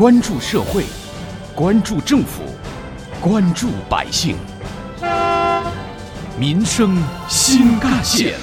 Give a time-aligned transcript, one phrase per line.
[0.00, 0.86] 关注社会，
[1.54, 2.42] 关注政府，
[3.20, 4.34] 关注百姓，
[6.38, 6.96] 民生
[7.28, 8.38] 新干线。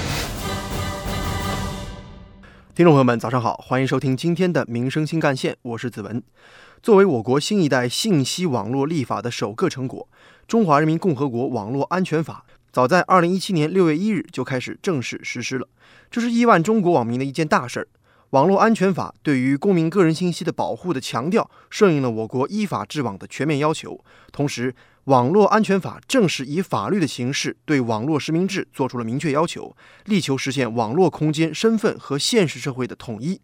[2.76, 6.22] 听众朋友们，早上好，欢迎收听今天的《民生新干线》，我是子文。
[6.84, 10.08] 作为我国新一代信息网络立法的首个成果，
[10.48, 15.68] 《中华人民共和国网络安全法》早在2017年6月1日就开始正式实施了，
[16.12, 17.88] 这是亿万中国网民的一件大事儿。
[18.32, 24.04] 网络安全法对于公民个人信息的保护的强调，顺应了我国依法治网的全面要求。
[24.34, 29.74] 同时，网络安全法正是以法律的形式对网络实名制作出了明确要求，
[30.04, 33.40] 力求实现网络空间身份和现实社会的统一。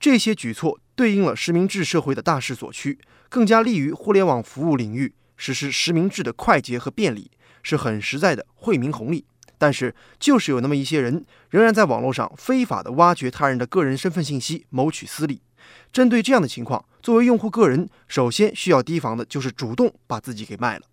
[0.00, 7.30] 这些举措对应了实名制社会的大势所趋，更加利于互联网服务领域实施实名制的快捷和便利，
[7.62, 9.26] 是很实在的惠民红利。
[9.62, 15.40] 但是，就是有那么一些人，仍然在网络上非法的挖掘他人的个人身份信息，谋取私利。
[15.92, 20.86] 针对这样的情况，作为用户个人，首先需要提防的就是主动把自己给卖了。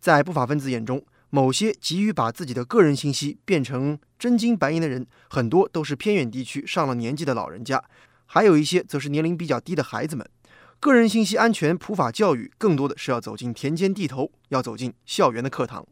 [0.00, 7.84] 在不法分子眼中，某些急于把自己的个人信息变成真金白银的人，很多都是偏远地区上了年纪的老人家，
[8.24, 10.26] 还有一些则是年龄比较低的孩子们。
[10.80, 15.86] 个人信息安全普法教育，更多的是要走进田间地头，要走进校园的课堂。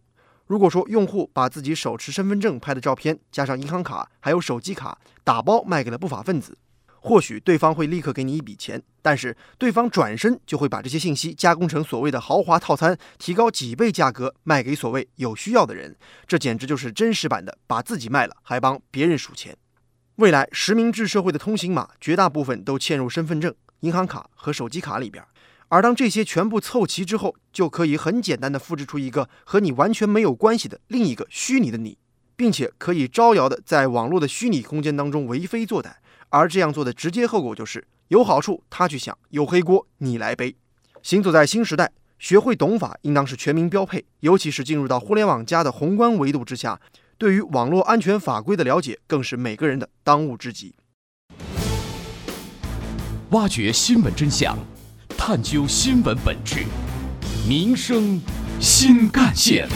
[0.47, 6.59] 如果说用户把自己手持身份证拍的照片，加上银行卡还有手机卡，打包卖给了不法分子，
[7.01, 19.57] 或许对方会立刻给你一笔钱，但是对方转身就会把这些信息加工成所谓的豪华套餐，提高几倍价格卖给所谓有需要的人，这简直就是真实版的把自己卖了，还帮别人数钱。
[20.17, 25.25] 未来实名制社会的通行码，绝大部分都嵌入身份证、银行卡和手机卡里边。
[25.69, 31.99] 而当这些全部凑齐之后，就可以很简单的复制出一个和你完全没有关系的另一个虚拟的你，
[32.37, 35.93] 并且可以招摇的在网络的虚拟空间当中为非作歹。
[36.29, 40.57] 而这样做的直接后果就是有好处他去想，有黑锅你来背。
[41.03, 46.81] 行走在新时代，学会懂法应当是全民标配，尤其是进入到互联网加的宏观维度之下，
[47.19, 50.75] 对于网络安全法规的了解更是每个人的当务之急。
[53.31, 54.57] 挖掘新闻真相。
[55.27, 56.67] 探究新闻本质，
[57.49, 58.21] 民生
[58.61, 59.67] 新干线。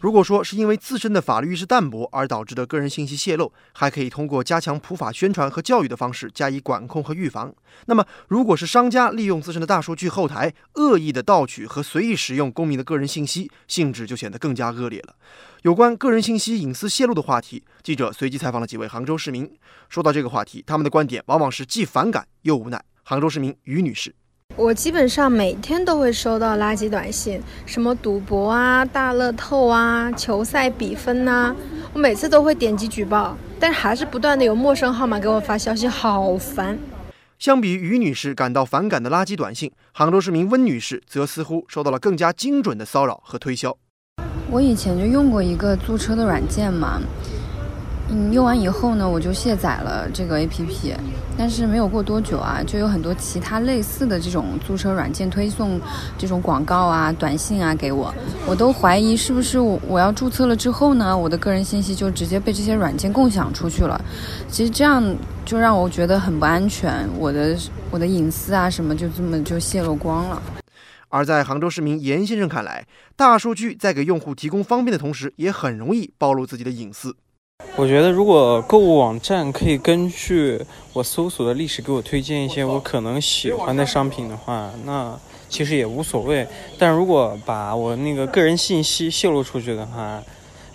[0.00, 7.52] 如果说是因为自身的法律意识淡薄而导致的个人信息泄露，还可以通过加强普法宣传和教育的方式加以管控和预防。
[7.86, 15.16] 那么，如果是商家利用自身的大数据后台恶意的盗取和随意使用公民的个人信息，性质就显得更加恶劣了。
[15.62, 19.50] 有关个人信息隐私泄露的话题，记者随机采访了几位杭州市民。
[19.88, 22.80] 说到这个话题，他们的观点往往是既反感又无奈。
[23.02, 24.14] 杭州市民于女士。
[24.58, 31.54] 我基本上每天都会收到垃圾短信，什么赌博啊、大乐透啊、球赛比分呐，
[31.92, 36.76] 我每次都会点击举报，但是还是不断的有陌生号码给我发消息，好烦。
[37.38, 43.76] 相比于于女士感到反感的垃圾短信，杭州市民温女士则似乎收到了更加精准的骚扰和推销。
[44.50, 47.00] 我以前就用过一个租车的软件嘛。
[48.10, 50.94] 嗯，用完以后呢，我就卸载了这个 A P P，
[51.38, 55.80] 但是没有过多久啊，就有很多其他类似的这种租车软件推送
[56.18, 58.12] 这种广告啊、短信啊给我，
[58.44, 64.04] 我都怀疑是不是我我要注册了之后呢，我的个人信息就直接被这些软件共享出去了。
[64.48, 65.02] 其实这样
[65.44, 67.56] 就让我觉得很不安全，我的
[67.92, 70.42] 我的隐私啊什么就这么就泄露光了。
[71.08, 72.84] 而在杭州市民严先生看来，
[73.16, 77.16] 大数据在给用户提供方便的同时，也很容易暴露自己的隐私。
[77.78, 80.60] 我觉得，如果购物网站可以根据
[80.92, 85.16] 我搜索的历史给我推荐一些我可能喜欢的商品的话，那
[85.48, 86.44] 其实也无所谓。
[86.76, 90.20] 但如果把我那个个人信息泄露出去的话，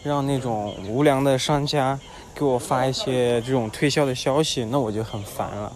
[0.04, 2.00] 让那种无良的商家
[2.34, 5.72] 给我发一些这种推销的消息，那我就很烦了。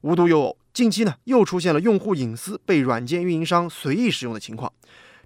[0.00, 4.72] 无独有偶，近期呢又出现了用户隐私被软件运营商随意使用的情况。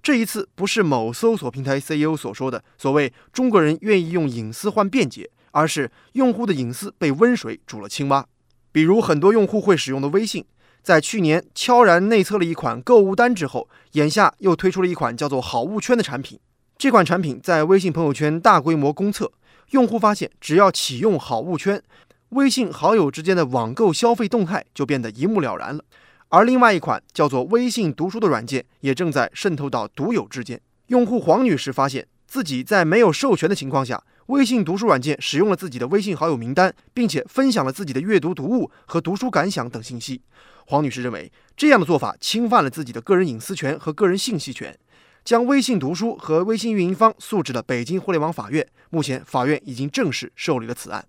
[0.01, 8.25] 这一次不是某搜索平台 CEO 所说的所谓中国人愿意用隐私换便捷，而是用户的隐私被温水煮了青蛙。
[8.71, 10.45] 比如很多用户会使用的微信，
[10.81, 16.39] 在去年悄然内测了一款购物单之后，眼下又推出了一款叫做好物圈的产品。
[16.77, 19.31] 这款产品在微信朋友圈大规模公测，
[19.71, 21.81] 用户发现只要启用好物圈，
[22.29, 25.83] 微信好友之间的网购消费动态就变得一目了然了。
[26.29, 30.61] 而另外一款叫做微信读书的软件也正在渗透到读友之间。
[30.87, 40.21] 用户黄女士发现自己在没有授权的情况下，微信读书软件使用了自己的微信好友名单，并且分享了自己的阅读读物和读书感想等信息。
[40.67, 44.77] 黄女士认为，这样的做法侵犯了自己的个人隐私权和个人信息权，
[45.25, 48.67] 将微信读书和微信运营方诉至了北京互联网法院。
[48.91, 51.03] 目前，法院已经正式受理了此案。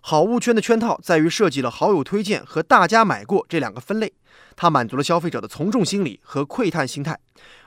[0.00, 4.12] 好物圈的圈套在于设计了好友推荐和大家买过这两个分类，
[4.56, 7.18] 它满足了消费者的从众心理和窥探心态，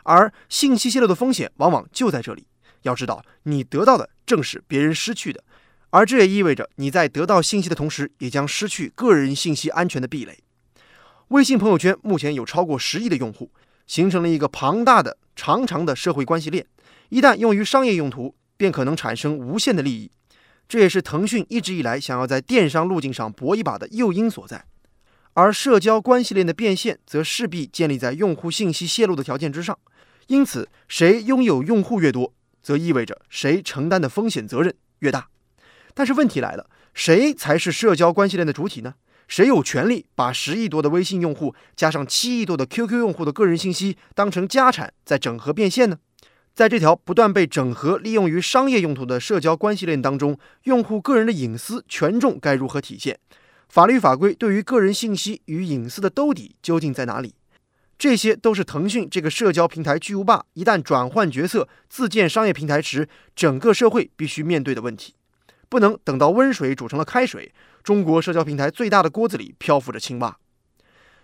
[0.03, 2.47] 而信息泄露的风险往往就在这里。
[2.81, 5.43] 要知道，你得到的正是别人失去的，
[5.91, 10.39] 而这也意味着你在得到信息的同时，也将失去个人信息安全的壁垒。
[11.29, 13.51] 微信朋友圈目前有超过十亿的用户，
[13.87, 16.65] 形成了一个庞大的、长长的社会关系链。
[17.09, 20.11] 一旦用于商业用途，便可能产生无限的利益。
[20.67, 24.65] 这也是腾讯一直以来想要在电商路径上搏一把的诱因所在。
[25.33, 29.77] 而社交关系链的变现，则势必建立在用户信息泄露的条件之上。
[30.27, 35.27] 因此，谁拥有用户越多，则意味着谁承担的风险责任越大。
[35.93, 38.93] 但是问题来了，谁才是社交关系链的主体呢？
[39.27, 45.97] 谁有权利把十亿多的微信用户加上七亿多的 QQ 用户的个人信息当成家产在整合变现呢？
[46.53, 53.19] 在这条不断被整合利用于商业用途的社交关系链当中，用户个人的隐私权重该如何体现？
[53.67, 57.33] 法律法规对于个人信息与隐私的兜底究竟在哪里？
[57.97, 65.15] 这些都是腾讯这个社交平台巨无霸一旦转换角色自建商业平台时，整个社会必须面对的问题。
[65.69, 67.51] 不能等到温水煮成了开水，
[67.81, 70.37] 中国社交平台最大的锅子里漂浮着青蛙。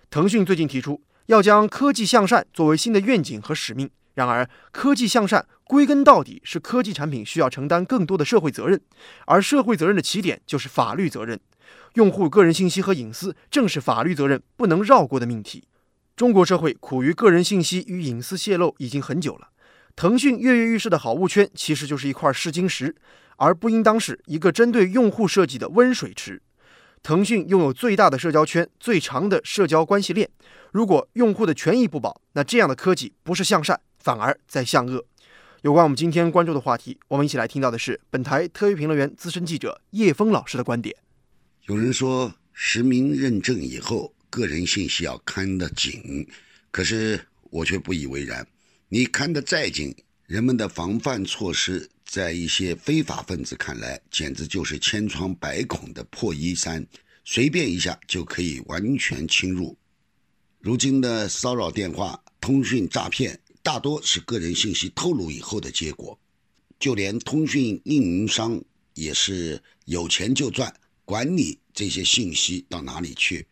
[0.10, 3.92] 腾讯最近提出要将科技向善作为新的愿景和使命。
[4.28, 8.82] 然而，科技向善归根到底是科技产品需要承担更多的社会责任，
[9.26, 11.40] 而社会责任的起点就是法律责任。
[11.94, 15.64] 用户个人信息和隐私正是法律责任不能绕过的命题。
[16.16, 19.50] 中国社会苦于个人信息与隐私泄露已经很久了，
[19.96, 22.96] 腾讯跃跃欲试的好物圈其实就是一块试金石。
[23.42, 26.42] 而不应当是一个针对用户设计的温水池。
[27.02, 30.30] 腾讯拥有最大的社交圈、最长的社交关系链。
[30.74, 35.06] 如果用户的权益不保，那这样的科技不是向善，反而在向恶。
[35.62, 40.96] 有关我们今天关注的话题，我们一起来听到的是本台特约评论员、资深记者叶峰老师的观点。
[41.68, 46.28] 有人说实名认证以后，个人信息要看得紧，
[46.72, 47.20] 可是
[47.50, 48.48] 我却不以为然。
[48.88, 51.90] 你看得再紧，人们的防范措施。
[52.06, 56.84] 在一些非法分子看来，简直就是千疮百孔的破衣衫，
[57.24, 59.78] 随便一下就可以完全侵入。
[60.60, 66.18] 如今的骚扰电话、通讯诈骗，大多是个人信息透露以后的结果。
[66.80, 68.62] 就连通讯运营商
[68.94, 70.74] 也是有钱就赚，
[71.04, 73.46] 管你这些信息到哪里去。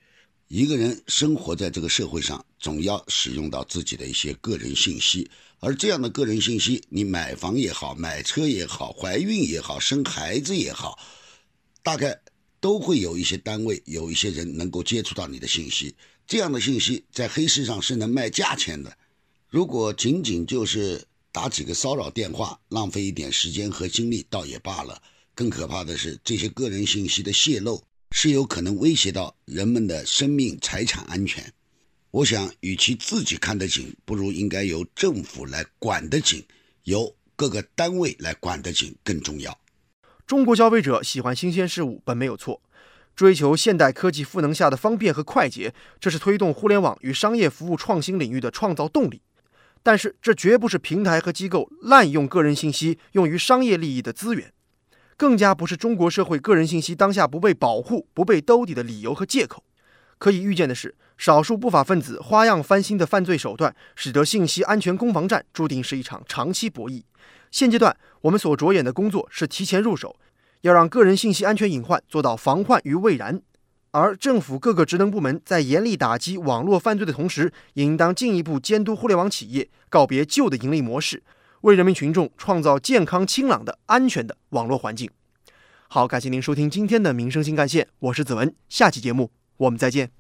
[0.48, 5.30] 一个人生活在这个社会上，总要使用到自己的一些个人信息。
[5.60, 10.98] 而这样的个人信息，你买房也好，买车也好，怀孕也好，生孩子也好，
[11.84, 12.18] 大概
[12.62, 15.94] 都会有一些单位、有一些人能够接触到你的信息。
[16.26, 18.98] 这样的信息在黑市上是能卖价钱的。
[19.50, 21.02] 如果仅仅就是
[21.32, 25.02] 打几个骚扰电话，浪费一点时间和精力，倒也罢了。
[25.34, 31.54] 更可怕的是，这些个人信息的泄露是有可能威胁到人们的生命财产安全。
[32.12, 36.44] 我想，与其自己看得紧，不如应该由政府来管得紧，
[36.84, 39.58] 由各个单位来管得紧更重要。
[40.26, 42.62] 中国消费者喜欢新鲜事物本没有错，
[43.16, 49.22] 追求现代科技赋能下的方便和快捷，这是推动互联网与商业服务创新领域的创造动力。
[49.88, 54.52] 但是，这绝不是平台和机构滥用个人信息用于商业利益的资源，
[55.16, 59.64] 更加不是中国社会个人信息当下不被保护、不被兜底的理由和借口。
[60.18, 60.94] 可以预见的是。
[61.18, 67.04] 少数不法分子花样翻新的犯罪手段，使得信息安全攻防战注定是一场长期博弈。
[67.50, 70.18] 现阶段，我们所着眼的工作是提前入手，
[70.64, 73.42] 要让个人信息安全隐患做到防患于未然。
[73.92, 81.24] 而政府各个职能部门在严厉打击网络犯罪的同时，也应当进一步监督互联网企业，告别旧的盈利模式，
[81.62, 85.10] 为人民群众创造健康、清朗的安全的网络环境。
[85.88, 90.17] 好，感谢您收听今天的民生新干线，我是子文，下期节目我们再见。